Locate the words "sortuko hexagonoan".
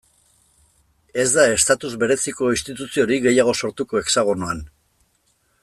3.63-4.65